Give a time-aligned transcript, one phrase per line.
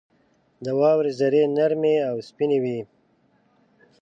[0.63, 2.79] •د واورې ذرې نرمې او سپینې وي.